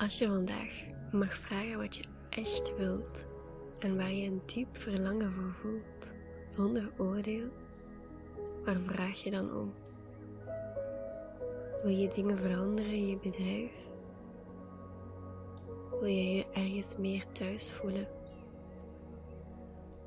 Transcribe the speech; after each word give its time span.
Als 0.00 0.18
je 0.18 0.28
vandaag 0.28 0.84
mag 1.12 1.34
vragen 1.34 1.78
wat 1.78 1.96
je 1.96 2.02
echt 2.30 2.76
wilt 2.76 3.24
en 3.78 3.96
waar 3.96 4.12
je 4.12 4.26
een 4.26 4.42
diep 4.46 4.76
verlangen 4.76 5.32
voor 5.32 5.52
voelt, 5.52 6.14
zonder 6.44 6.92
oordeel, 6.98 7.48
waar 8.64 8.80
vraag 8.80 9.22
je 9.22 9.30
dan 9.30 9.54
om? 9.54 9.74
Wil 11.82 11.96
je 11.96 12.08
dingen 12.08 12.38
veranderen 12.38 12.92
in 12.92 13.06
je 13.06 13.16
bedrijf? 13.16 13.72
Wil 15.90 16.08
je 16.08 16.34
je 16.34 16.46
ergens 16.52 16.96
meer 16.96 17.32
thuis 17.32 17.70
voelen? 17.70 18.08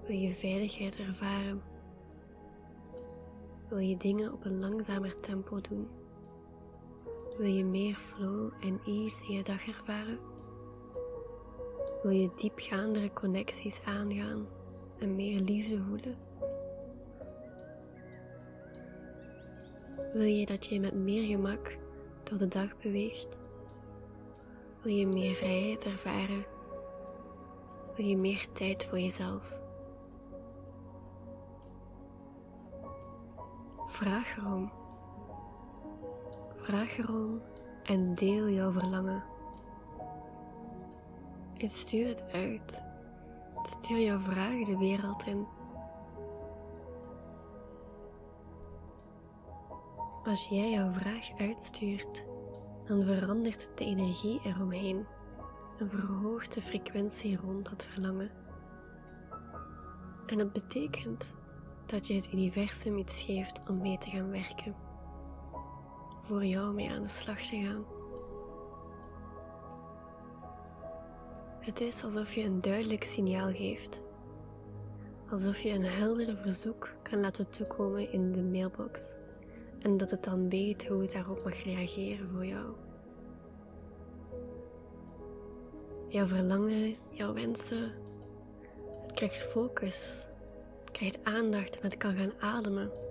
Wil 0.08 0.18
je 0.18 0.34
veiligheid 0.34 0.98
ervaren? 1.00 1.62
Wil 3.70 3.78
je 3.78 3.98
dingen 3.98 4.34
op 4.34 4.46
een 4.46 4.60
langzamer 4.60 5.16
tempo 5.16 5.62
doen? 5.62 5.88
Wil 7.38 7.48
je 7.48 7.66
meer 7.66 7.96
flow 7.96 8.52
en 8.60 8.82
ease 8.86 9.26
in 9.26 9.34
je 9.34 9.44
dag 9.44 9.68
ervaren? 9.68 10.20
Wil 12.04 12.12
je 12.12 12.30
diepgaandere 12.36 13.14
connecties 13.14 13.82
aangaan 13.86 14.48
en 15.00 15.16
meer 15.16 15.40
liefde 15.40 15.84
voelen? 15.84 16.18
Wil 20.14 20.26
je 20.26 20.46
dat 20.46 20.66
je 20.66 20.80
met 20.80 20.94
meer 20.94 21.28
gemak 21.28 21.78
door 22.24 22.38
de 22.38 22.48
dag 22.48 22.78
beweegt? 22.78 23.38
Wil 24.82 24.94
je 24.94 25.08
meer 25.08 25.34
vrijheid 25.34 25.86
ervaren? 25.86 26.46
Wil 27.96 28.06
je 28.06 28.18
meer 28.18 28.48
tijd 28.52 28.86
voor 28.86 29.00
jezelf? 29.00 29.60
Vraag 33.88 34.38
erom. 34.38 34.83
Vraag 36.64 36.98
erom 36.98 37.42
en 37.84 38.16
deel 38.16 38.50
jouw 38.50 38.72
verlangen. 38.72 39.24
En 41.58 41.70
stuur 41.70 42.08
het 42.08 42.26
uit. 42.32 42.84
Stuur 43.62 44.00
jouw 44.00 44.20
vragen 44.20 44.64
de 44.64 44.78
wereld 44.78 45.26
in. 45.26 45.48
Als 50.24 50.48
jij 50.48 50.72
jouw 50.72 50.92
vraag 50.92 51.40
uitstuurt, 51.40 52.26
dan 52.86 53.04
verandert 53.04 53.70
de 53.76 53.86
energie 53.86 54.42
eromheen 54.44 55.06
en 55.80 55.90
verhoogt 55.90 56.54
de 56.54 56.62
frequentie 56.62 57.38
rond 57.38 57.70
dat 57.70 57.84
verlangen. 57.84 58.32
En 60.26 60.38
dat 60.38 60.54
betekent 60.54 61.34
dat 61.86 62.08
je 62.08 62.14
het 62.14 62.34
universum 62.34 62.98
iets 62.98 63.24
geeft 63.24 63.62
om 63.70 63.82
mee 63.82 63.98
te 63.98 64.10
gaan 64.10 64.30
werken, 64.30 64.76
voor 66.24 66.46
jou 66.46 66.74
mee 66.74 66.90
aan 66.90 67.02
de 67.02 67.10
slag 67.10 67.42
te 67.42 67.62
gaan. 67.62 67.86
Het 71.60 71.82
is 71.82 72.04
alsof 72.04 72.34
je 72.36 72.44
een 72.44 72.62
duidelijk 72.62 73.04
signaal 73.04 73.54
geeft, 73.54 74.02
alsof 75.30 75.60
je 75.60 75.70
een 75.70 75.86
helder 75.86 76.38
verzoek 76.38 76.96
kan 77.02 77.20
laten 77.20 77.50
toekomen 77.50 78.12
in 78.12 78.32
de 78.32 78.44
mailbox 78.44 79.18
en 79.80 79.98
dat 79.98 80.12
het 80.12 80.24
dan 80.24 80.50
weet 80.50 80.88
hoe 80.88 81.02
het 81.02 81.12
daarop 81.12 81.44
mag 81.44 81.64
reageren 81.64 82.30
voor 82.30 82.46
jou. 82.46 82.74
Jouw 86.08 86.28
verlangen, 86.28 86.96
jouw 87.10 87.34
wensen, 87.34 87.92
het 89.02 89.14
krijgt 89.14 89.42
focus, 89.42 90.26
het 90.82 90.92
krijgt 90.92 91.24
aandacht 91.24 91.80
en 91.80 91.84
het 91.90 91.98
kan 91.98 92.16
gaan 92.16 92.34
ademen. 92.40 93.03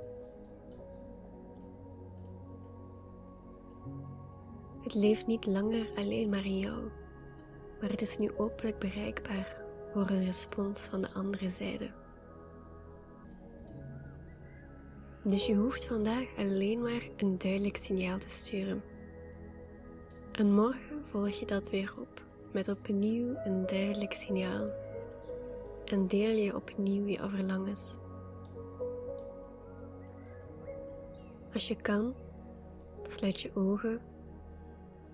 Het 4.82 4.94
leeft 4.94 5.26
niet 5.26 5.46
langer 5.46 5.90
alleen 5.96 6.28
maar 6.28 6.44
in 6.44 6.58
jou, 6.58 6.90
maar 7.80 7.90
het 7.90 8.02
is 8.02 8.18
nu 8.18 8.30
openlijk 8.36 8.78
bereikbaar 8.78 9.56
voor 9.86 10.10
een 10.10 10.24
respons 10.24 10.80
van 10.80 11.00
de 11.00 11.10
andere 11.10 11.50
zijde. 11.50 11.90
Dus 15.24 15.46
je 15.46 15.54
hoeft 15.54 15.84
vandaag 15.84 16.26
alleen 16.36 16.80
maar 16.80 17.08
een 17.16 17.38
duidelijk 17.38 17.76
signaal 17.76 18.18
te 18.18 18.28
sturen. 18.28 18.82
En 20.32 20.54
morgen 20.54 21.06
volg 21.06 21.30
je 21.30 21.46
dat 21.46 21.70
weer 21.70 21.94
op 22.00 22.22
met 22.52 22.68
opnieuw 22.68 23.34
een 23.44 23.66
duidelijk 23.66 24.12
signaal. 24.12 24.68
En 25.84 26.06
deel 26.06 26.36
je 26.36 26.56
opnieuw 26.56 27.06
je 27.06 27.28
verlangens. 27.28 27.96
Als 31.54 31.68
je 31.68 31.76
kan, 31.76 32.14
sluit 33.02 33.40
je 33.40 33.50
ogen, 33.54 34.00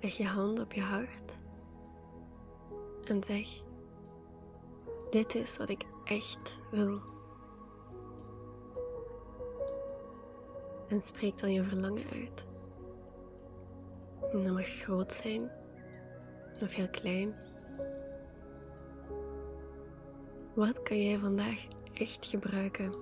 leg 0.00 0.16
je 0.16 0.26
hand 0.26 0.60
op 0.60 0.72
je 0.72 0.82
hart 0.82 1.38
en 3.04 3.22
zeg: 3.22 3.48
Dit 5.10 5.34
is 5.34 5.56
wat 5.56 5.68
ik 5.68 5.84
echt 6.04 6.60
wil. 6.70 7.00
En 10.88 11.02
spreek 11.02 11.38
dan 11.38 11.52
je 11.52 11.64
verlangen 11.64 12.04
uit. 12.12 12.46
En 14.32 14.44
dat 14.44 14.52
mag 14.52 14.66
groot 14.66 15.12
zijn 15.12 15.50
of 16.62 16.74
heel 16.74 16.88
klein. 16.88 17.34
Wat 20.54 20.82
kan 20.82 21.02
jij 21.02 21.18
vandaag 21.18 21.66
echt 21.92 22.26
gebruiken? 22.26 22.92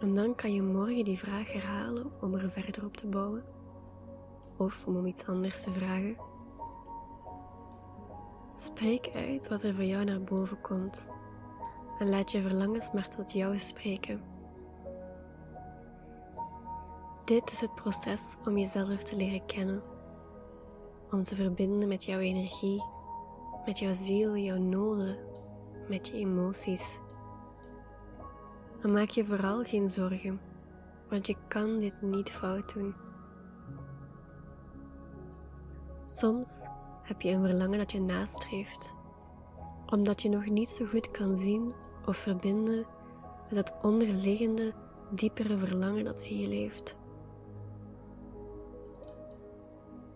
En 0.00 0.14
dan 0.14 0.34
kan 0.34 0.54
je 0.54 0.62
morgen 0.62 1.04
die 1.04 1.18
vraag 1.18 1.52
herhalen 1.52 2.10
om 2.20 2.34
er 2.34 2.50
verder 2.50 2.84
op 2.84 2.96
te 2.96 3.06
bouwen. 3.06 3.57
Of 4.58 4.86
om 4.86 4.96
om 4.96 5.06
iets 5.06 5.26
anders 5.26 5.62
te 5.62 5.72
vragen. 5.72 6.16
Spreek 8.56 9.10
uit 9.14 9.48
wat 9.48 9.62
er 9.62 9.74
voor 9.74 9.84
jou 9.84 10.04
naar 10.04 10.22
boven 10.22 10.60
komt. 10.60 11.08
En 11.98 12.08
laat 12.08 12.30
je 12.30 12.42
verlangens 12.42 12.92
maar 12.92 13.08
tot 13.08 13.32
jou 13.32 13.58
spreken. 13.58 14.22
Dit 17.24 17.50
is 17.50 17.60
het 17.60 17.74
proces 17.74 18.36
om 18.44 18.58
jezelf 18.58 19.02
te 19.02 19.16
leren 19.16 19.46
kennen. 19.46 19.82
Om 21.10 21.22
te 21.22 21.34
verbinden 21.34 21.88
met 21.88 22.04
jouw 22.04 22.18
energie, 22.18 22.82
met 23.66 23.78
jouw 23.78 23.92
ziel, 23.92 24.36
jouw 24.36 24.58
noden, 24.58 25.16
met 25.88 26.08
je 26.08 26.14
emoties. 26.14 27.00
En 28.82 28.92
maak 28.92 29.08
je 29.08 29.24
vooral 29.24 29.64
geen 29.64 29.90
zorgen, 29.90 30.40
want 31.08 31.26
je 31.26 31.36
kan 31.48 31.78
dit 31.78 32.02
niet 32.02 32.30
fout 32.30 32.74
doen. 32.74 32.94
Soms 36.10 36.66
heb 37.02 37.20
je 37.20 37.30
een 37.30 37.46
verlangen 37.46 37.78
dat 37.78 37.92
je 37.92 38.00
nastreeft, 38.00 38.94
omdat 39.86 40.22
je 40.22 40.28
nog 40.28 40.46
niet 40.46 40.68
zo 40.68 40.84
goed 40.84 41.10
kan 41.10 41.36
zien 41.36 41.72
of 42.06 42.16
verbinden 42.16 42.86
met 43.48 43.56
het 43.56 43.74
onderliggende, 43.82 44.72
diepere 45.10 45.58
verlangen 45.58 46.04
dat 46.04 46.20
in 46.20 46.38
je 46.38 46.48
leeft. 46.48 46.96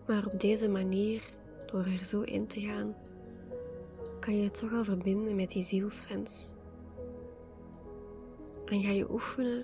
Maar 0.07 0.25
op 0.25 0.39
deze 0.39 0.69
manier, 0.69 1.33
door 1.65 1.85
er 1.85 2.03
zo 2.03 2.21
in 2.21 2.47
te 2.47 2.59
gaan, 2.59 2.95
kan 4.19 4.37
je 4.37 4.43
het 4.43 4.59
toch 4.59 4.73
al 4.73 4.83
verbinden 4.83 5.35
met 5.35 5.49
die 5.49 5.63
zielswens. 5.63 6.53
En 8.65 8.81
ga 8.81 8.89
je 8.89 9.11
oefenen 9.11 9.63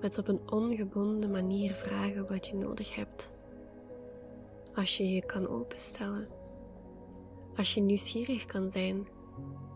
met 0.00 0.18
op 0.18 0.28
een 0.28 0.40
ongebonden 0.50 1.30
manier 1.30 1.72
vragen 1.72 2.26
wat 2.28 2.46
je 2.46 2.54
nodig 2.54 2.94
hebt. 2.94 3.36
Als 4.78 4.96
je 4.96 5.08
je 5.08 5.26
kan 5.26 5.48
openstellen. 5.48 6.28
Als 7.56 7.74
je 7.74 7.80
nieuwsgierig 7.80 8.44
kan 8.44 8.70
zijn 8.70 9.06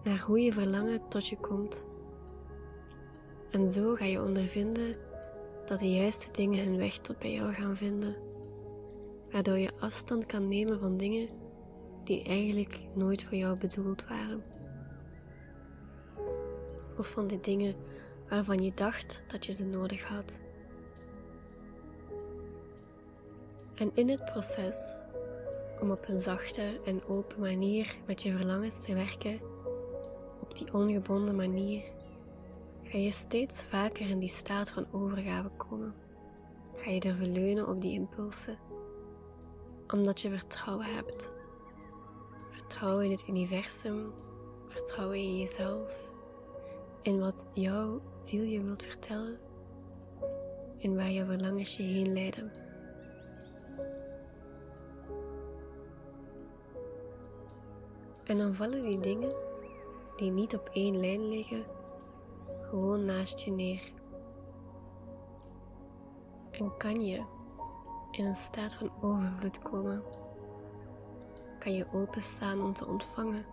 naar 0.05 0.21
hoe 0.21 0.41
je 0.41 0.53
verlangen 0.53 1.09
tot 1.09 1.27
je 1.27 1.37
komt. 1.37 1.85
En 3.51 3.69
zo 3.69 3.95
ga 3.95 4.05
je 4.05 4.23
ondervinden 4.23 4.97
dat 5.65 5.79
de 5.79 5.93
juiste 5.93 6.31
dingen 6.31 6.65
hun 6.65 6.77
weg 6.77 6.99
tot 6.99 7.19
bij 7.19 7.33
jou 7.33 7.53
gaan 7.53 7.77
vinden 7.77 8.17
waardoor 9.31 9.59
je 9.59 9.73
afstand 9.79 10.27
kan 10.27 10.49
nemen 10.49 10.81
van 10.81 10.97
dingen 10.97 11.29
die 12.05 12.25
eigenlijk 12.25 12.79
nooit 12.95 13.25
voor 13.25 13.37
jou 13.39 13.59
bedoeld 13.59 14.05
waren. 14.09 14.43
Of 16.99 17.11
van 17.11 17.27
die 17.27 17.41
dingen 17.41 17.75
waarvan 18.29 18.65
je 18.65 18.75
dacht 18.75 19.25
dat 19.27 19.47
je 19.47 19.53
ze 19.53 19.65
nodig 19.65 20.03
had. 20.03 20.41
En 23.83 23.91
in 23.95 24.09
het 24.09 24.25
proces 24.25 25.03
om 25.81 25.91
op 25.91 26.09
een 26.09 26.21
zachte 26.21 26.81
en 26.85 27.05
open 27.07 27.41
manier 27.41 27.97
met 28.07 28.23
je 28.23 28.37
verlangens 28.37 28.85
te 28.85 28.95
werken, 28.95 29.41
op 30.41 30.57
die 30.57 30.75
ongebonden 30.75 31.37
manier, 31.37 31.83
ga 32.83 32.99
je 32.99 33.11
steeds 33.11 33.65
vaker 33.65 34.11
in 34.11 34.19
die 34.19 34.29
staat 34.29 34.71
van 34.71 34.87
overgave 34.93 35.49
komen. 35.57 35.95
Ga 36.75 36.91
je 36.91 37.01
durven 37.01 37.33
leunen 37.33 37.69
op 37.69 37.81
die 37.81 37.93
impulsen 37.93 38.59
omdat 39.93 40.21
je 40.21 40.29
vertrouwen 40.29 40.87
hebt. 40.87 41.33
Vertrouwen 42.51 43.05
in 43.05 43.11
het 43.11 43.29
universum, 43.29 44.13
vertrouwen 44.69 45.17
in 45.17 45.39
jezelf, 45.39 46.11
in 47.03 47.21
wat 47.21 47.47
jouw 47.55 48.01
ziel 48.13 48.43
je 48.43 48.63
wilt 48.63 48.83
vertellen 48.83 49.39
en 50.81 50.97
waar 50.97 51.11
jouw 51.11 51.27
verlangens 51.27 51.77
je 51.77 51.83
heen 51.83 52.13
leiden. 52.13 52.71
En 58.33 58.39
dan 58.39 58.55
vallen 58.55 58.83
die 58.83 59.01
dingen 59.01 59.33
die 60.17 60.31
niet 60.31 60.55
op 60.55 60.71
één 60.73 61.01
lijn 61.01 61.29
liggen, 61.29 61.65
gewoon 62.61 63.05
naast 63.05 63.41
je 63.41 63.51
neer. 63.51 63.93
En 66.51 66.77
kan 66.77 67.05
je 67.05 67.25
in 68.11 68.25
een 68.25 68.35
staat 68.35 68.75
van 68.75 68.91
overvloed 69.01 69.59
komen. 69.59 70.03
Kan 71.59 71.75
je 71.75 71.87
openstaan 71.93 72.63
om 72.63 72.73
te 72.73 72.87
ontvangen 72.87 73.45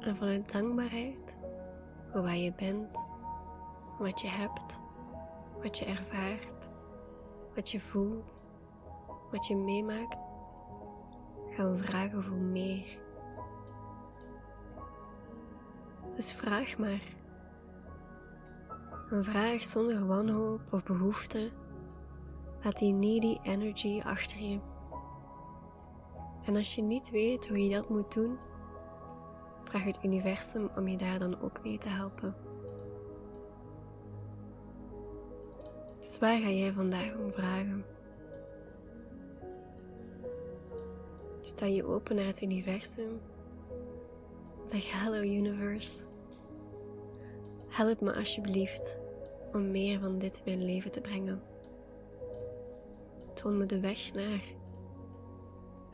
en 0.00 0.16
vanuit 0.16 0.52
dankbaarheid 0.52 1.36
voor 2.12 2.22
waar 2.22 2.36
je 2.36 2.52
bent, 2.52 3.06
wat 3.98 4.20
je 4.20 4.28
hebt, 4.28 4.80
wat 5.62 5.78
je 5.78 5.84
ervaart, 5.84 6.68
wat 7.54 7.70
je 7.70 7.80
voelt, 7.80 8.44
wat 9.30 9.46
je 9.46 9.56
meemaakt, 9.56 10.24
gaan 11.50 11.78
vragen 11.78 12.22
voor 12.22 12.36
meer. 12.36 12.99
Dus 16.20 16.32
vraag 16.32 16.78
maar. 16.78 17.02
Een 19.10 19.24
vraag 19.24 19.62
zonder 19.62 20.06
wanhoop 20.06 20.60
of 20.72 20.82
behoefte 20.82 21.50
Laat 22.62 22.78
die 22.78 22.92
needy 22.92 23.38
energy 23.42 24.00
achter 24.04 24.40
je. 24.42 24.58
En 26.44 26.56
als 26.56 26.74
je 26.74 26.82
niet 26.82 27.10
weet 27.10 27.48
hoe 27.48 27.64
je 27.64 27.74
dat 27.74 27.88
moet 27.88 28.14
doen, 28.14 28.38
vraag 29.64 29.84
het 29.84 29.98
universum 30.04 30.70
om 30.76 30.88
je 30.88 30.96
daar 30.96 31.18
dan 31.18 31.40
ook 31.40 31.62
mee 31.62 31.78
te 31.78 31.88
helpen. 31.88 32.34
Dus 35.98 36.18
waar 36.18 36.40
ga 36.40 36.48
jij 36.48 36.72
vandaag 36.72 37.16
om 37.16 37.30
vragen? 37.30 37.84
Sta 41.40 41.66
je 41.66 41.86
open 41.86 42.16
naar 42.16 42.26
het 42.26 42.42
universum? 42.42 43.20
Zeg 44.70 44.92
hallo 44.92 45.20
universe. 45.20 46.09
Help 47.80 48.00
me 48.00 48.14
alsjeblieft 48.14 48.98
om 49.52 49.70
meer 49.70 50.00
van 50.00 50.18
dit 50.18 50.36
in 50.36 50.42
mijn 50.44 50.64
leven 50.64 50.90
te 50.90 51.00
brengen. 51.00 51.42
Toon 53.34 53.56
me 53.58 53.66
de 53.66 53.80
weg 53.80 54.14
naar 54.14 54.42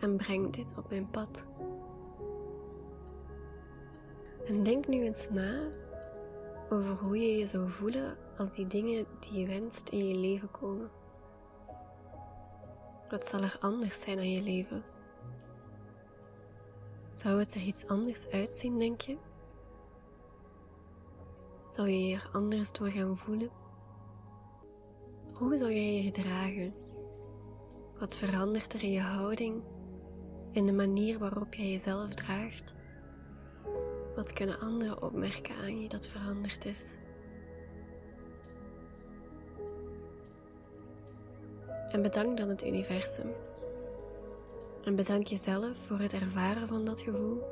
en 0.01 0.17
breng 0.17 0.53
dit 0.53 0.75
op 0.77 0.91
mijn 0.91 1.11
pad. 1.11 1.47
En 4.47 4.63
denk 4.63 4.89
nu 4.89 5.03
eens 5.03 5.31
na 5.31 5.61
over 6.71 6.97
hoe 6.97 7.19
je 7.19 7.39
je 7.39 7.47
zou 7.47 7.71
voelen 7.71 8.17
als 8.37 8.55
die 8.55 8.67
dingen 8.67 9.07
die 9.21 9.39
je 9.39 9.47
wenst 9.47 9.89
in 9.89 10.09
je 10.09 10.17
leven 10.17 10.51
komen. 10.51 10.91
Wat 13.11 13.27
zal 13.27 13.41
er 13.41 13.57
anders 13.61 14.01
zijn 14.01 14.19
aan 14.19 14.31
je 14.31 14.43
leven? 14.43 14.83
Zou 17.11 17.39
het 17.39 17.55
er 17.55 17.61
iets 17.61 17.87
anders 17.87 18.29
uitzien, 18.29 18.79
denk 18.79 19.01
je? 19.01 19.17
Zou 21.67 21.89
je 21.89 22.07
je 22.07 22.15
er 22.15 22.29
anders 22.33 22.73
door 22.73 22.91
gaan 22.91 23.17
voelen? 23.17 23.51
Hoe 25.35 25.57
zou 25.57 25.73
jij 25.73 25.95
je 25.95 26.03
gedragen? 26.03 26.75
Wat 27.99 28.17
verandert 28.17 28.73
er 28.73 28.83
in 28.83 28.93
je 28.93 29.01
houding, 29.01 29.63
in 30.53 30.67
de 30.67 30.73
manier 30.73 31.19
waarop 31.19 31.55
jij 31.55 31.71
jezelf 31.71 32.15
draagt? 32.15 32.75
Wat 34.15 34.33
kunnen 34.33 34.59
anderen 34.59 35.03
opmerken 35.03 35.55
aan 35.57 35.81
je 35.81 35.89
dat 35.89 36.07
veranderd 36.07 36.65
is? 36.65 36.87
En 41.91 42.03
bedank 42.03 42.37
dan 42.37 42.49
het 42.49 42.67
universum. 42.67 43.31
En 44.85 44.97
bedank 44.97 45.27
jezelf 45.27 45.77
voor 45.77 45.99
het 45.99 46.13
ervaren 46.13 46.69
van 46.69 46.85
dat 46.85 47.01
gevoel, 47.01 47.43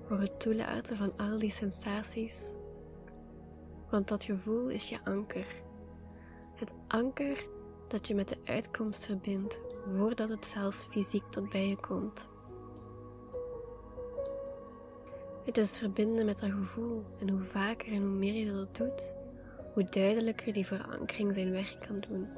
voor 0.00 0.20
het 0.20 0.40
toelaten 0.40 0.96
van 0.96 1.12
al 1.16 1.38
die 1.38 1.50
sensaties. 1.50 2.64
Want 3.96 4.08
dat 4.08 4.24
gevoel 4.24 4.68
is 4.68 4.88
je 4.88 4.98
anker. 5.04 5.46
Het 6.54 6.74
anker 6.88 7.46
dat 7.88 8.06
je 8.06 8.14
met 8.14 8.28
de 8.28 8.38
uitkomst 8.44 9.04
verbindt 9.04 9.60
voordat 9.96 10.28
het 10.28 10.46
zelfs 10.46 10.84
fysiek 10.84 11.22
tot 11.30 11.48
bij 11.50 11.68
je 11.68 11.76
komt. 11.76 12.28
Het 15.44 15.58
is 15.58 15.78
verbinden 15.78 16.26
met 16.26 16.40
dat 16.40 16.50
gevoel 16.50 17.04
en 17.18 17.28
hoe 17.28 17.40
vaker 17.40 17.92
en 17.92 18.00
hoe 18.00 18.16
meer 18.16 18.34
je 18.34 18.52
dat 18.52 18.76
doet, 18.76 19.16
hoe 19.74 19.84
duidelijker 19.84 20.52
die 20.52 20.66
verankering 20.66 21.34
zijn 21.34 21.50
werk 21.50 21.78
kan 21.86 22.00
doen. 22.08 22.28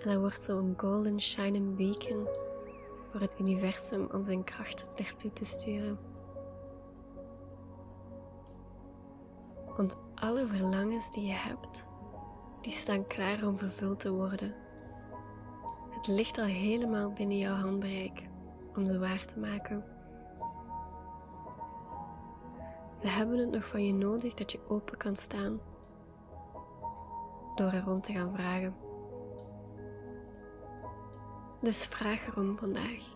En 0.00 0.08
dat 0.08 0.16
wordt 0.16 0.42
zo'n 0.42 0.74
golden 0.76 1.20
shining 1.20 1.76
beacon 1.76 2.26
voor 3.10 3.20
het 3.20 3.36
universum 3.40 4.08
om 4.12 4.24
zijn 4.24 4.44
kracht 4.44 4.90
naartoe 4.96 5.32
te 5.32 5.44
sturen. 5.44 6.11
Want 9.76 9.96
alle 10.14 10.46
verlangens 10.46 11.10
die 11.10 11.24
je 11.26 11.32
hebt, 11.32 11.86
die 12.60 12.72
staan 12.72 13.06
klaar 13.06 13.46
om 13.46 13.58
vervuld 13.58 14.00
te 14.00 14.12
worden. 14.12 14.54
Het 15.90 16.06
ligt 16.06 16.38
al 16.38 16.44
helemaal 16.44 17.12
binnen 17.12 17.38
jouw 17.38 17.54
handbereik 17.54 18.28
om 18.76 18.86
ze 18.86 18.98
waar 18.98 19.24
te 19.24 19.38
maken. 19.38 19.84
Ze 23.00 23.08
hebben 23.08 23.38
het 23.38 23.50
nog 23.50 23.68
van 23.68 23.84
je 23.86 23.94
nodig 23.94 24.34
dat 24.34 24.52
je 24.52 24.68
open 24.68 24.96
kan 24.96 25.16
staan 25.16 25.60
door 27.54 27.70
erom 27.70 28.00
te 28.00 28.12
gaan 28.12 28.32
vragen. 28.32 28.74
Dus 31.60 31.86
vraag 31.86 32.26
erom 32.26 32.58
vandaag. 32.58 33.10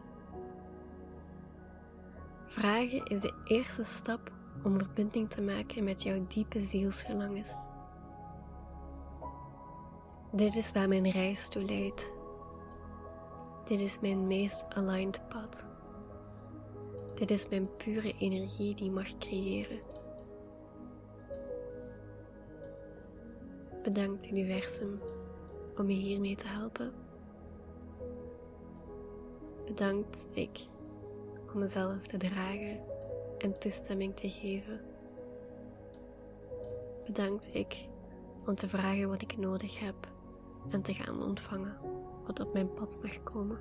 Vragen 2.45 3.05
is 3.05 3.21
de 3.21 3.35
eerste 3.45 3.85
stap 3.85 4.36
om 4.65 4.79
verbinding 4.79 5.31
te 5.31 5.43
maken 5.43 5.85
met 5.85 6.03
jouw 6.03 6.27
diepe 6.29 6.61
zielsverlangens. 6.61 7.55
Dit 10.33 10.57
is 10.57 10.73
waar 10.73 10.89
mijn 10.89 11.11
reis 11.11 11.49
toe 11.49 11.63
leidt. 11.63 12.13
Dit 13.65 13.81
is 13.81 14.01
mijn 14.01 14.27
meest 14.27 14.67
aligned 14.75 15.29
pad. 15.29 15.67
Dit 17.15 17.31
is 17.31 17.49
mijn 17.49 17.77
pure 17.77 18.15
energie 18.19 18.75
die 18.75 18.91
mag 18.91 19.19
creëren. 19.19 19.81
Bedankt 23.83 24.27
universum 24.31 25.01
om 25.77 25.87
me 25.87 25.93
hiermee 25.93 26.35
te 26.35 26.47
helpen. 26.47 26.93
Bedankt 29.67 30.27
ik 30.31 30.59
om 31.53 31.59
mezelf 31.59 32.07
te 32.07 32.17
dragen 32.17 32.96
en 33.39 33.59
toestemming 33.59 34.17
te 34.17 34.31
geven. 34.31 34.81
Bedankt 37.07 37.55
ik 37.55 37.77
om 38.47 38.55
te 38.55 38.69
vragen 38.69 39.09
wat 39.09 39.23
ik 39.23 39.37
nodig 39.37 39.81
heb 39.81 39.95
en 40.71 40.83
te 40.83 40.95
gaan 40.95 41.23
ontvangen 41.23 41.77
wat 42.27 42.41
op 42.41 42.53
mijn 42.53 42.75
pad 42.75 42.99
mag 43.03 43.23
komen. 43.23 43.59